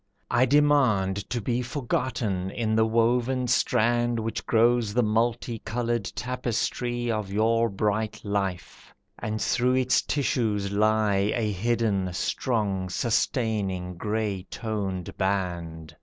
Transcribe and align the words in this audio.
I 0.31 0.47
demand 0.47 1.29
To 1.29 1.39
be 1.39 1.61
forgotten 1.61 2.49
in 2.49 2.73
the 2.75 2.87
woven 2.87 3.47
strand 3.47 4.19
Which 4.19 4.43
grows 4.47 4.95
the 4.95 5.03
multi 5.03 5.59
coloured 5.59 6.05
tapestry 6.15 7.11
Of 7.11 7.31
your 7.31 7.69
bright 7.69 8.19
life, 8.25 8.95
and 9.19 9.39
through 9.39 9.75
its 9.75 10.01
tissues 10.01 10.71
lie 10.71 11.31
A 11.35 11.51
hidden, 11.51 12.11
strong, 12.13 12.89
sustaining, 12.89 13.95
grey 13.95 14.47
toned 14.49 15.15
band. 15.17 15.95